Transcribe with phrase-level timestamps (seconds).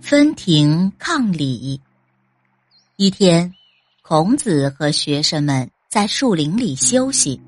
[0.00, 1.80] 分庭抗礼。
[2.96, 3.52] 一天，
[4.02, 7.40] 孔子和学生们在树林里休息，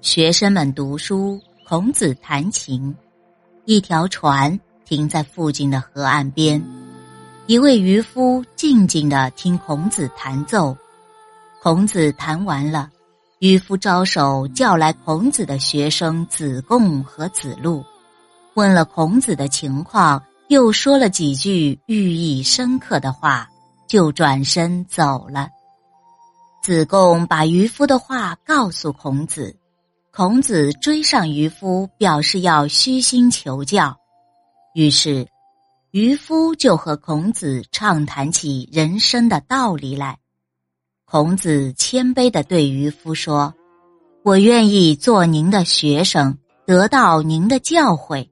[0.00, 2.94] 学生们读书，孔子弹琴。
[3.64, 6.62] 一条船停在附近的河岸边，
[7.46, 10.76] 一位渔夫静静的听孔子弹奏。
[11.62, 12.90] 孔子弹完了，
[13.38, 17.82] 渔夫招手叫来孔子的学生子贡和子路，
[18.52, 20.22] 问了孔子的情况。
[20.48, 23.48] 又说了几句寓意深刻的话，
[23.88, 25.48] 就转身走了。
[26.62, 29.56] 子贡把渔夫的话告诉孔子，
[30.12, 33.96] 孔子追上渔夫，表示要虚心求教。
[34.74, 35.26] 于是，
[35.92, 40.18] 渔夫就和孔子畅谈起人生的道理来。
[41.06, 43.54] 孔子谦卑的对渔夫说
[44.24, 46.36] ：“我愿意做您的学生，
[46.66, 48.28] 得到您的教诲。”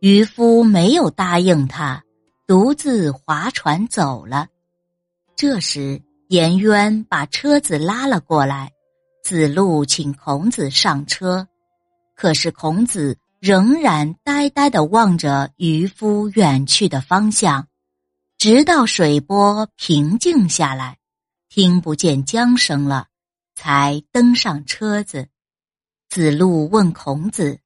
[0.00, 2.02] 渔夫没有答应他，
[2.46, 4.48] 独自划船走了。
[5.36, 8.72] 这时，颜渊把车子拉了过来，
[9.22, 11.46] 子路请孔子上车，
[12.16, 17.68] 可是孔子仍然呆呆的望着渔夫远去的方向，
[18.38, 20.96] 直到水波平静下来，
[21.50, 23.08] 听不见江声了，
[23.54, 25.28] 才登上车子。
[26.08, 27.58] 子路问孔子。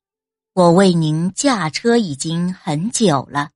[0.56, 3.50] 我为您驾车已经很久了，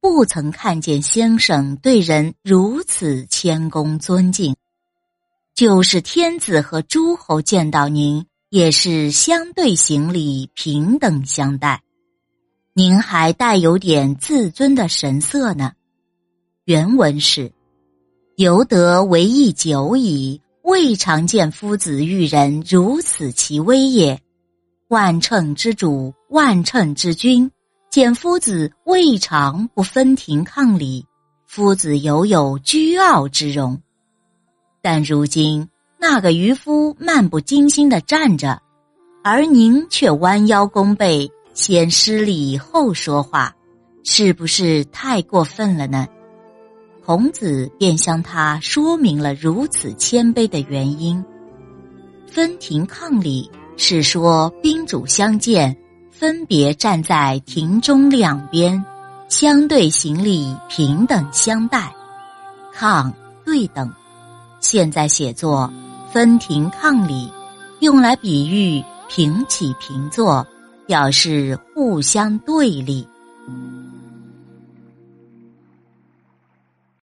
[0.00, 4.54] 不曾看见先生对人如此谦恭尊敬。
[5.56, 11.82] 就是天子和诸侯见到您，也是相对行礼，平等相待。
[12.72, 15.72] 您还带有点自尊的神色呢。
[16.66, 17.50] 原文是：
[18.36, 24.22] 由得为义久矣，未尝见夫子遇人如此其威也。
[24.86, 27.50] 万乘之主，万乘之君，
[27.90, 31.06] 见夫子未尝不分庭抗礼，
[31.46, 33.80] 夫子犹有居傲之容。
[34.82, 38.60] 但如今那个渔夫漫不经心的站着，
[39.24, 43.54] 而您却弯腰弓背，先施礼后说话，
[44.04, 46.06] 是不是太过分了呢？
[47.04, 51.24] 孔子便向他说明了如此谦卑的原因。
[52.26, 53.50] 分庭抗礼。
[53.80, 55.76] 是说宾主相见，
[56.18, 58.84] 分别站在亭中两边，
[59.28, 61.94] 相对行礼，平等相待。
[62.74, 63.12] 抗
[63.44, 63.88] 对等，
[64.58, 65.72] 现在写作
[66.12, 67.30] 分庭抗礼，
[67.78, 70.44] 用来比喻平起平坐，
[70.88, 73.06] 表示互相对立。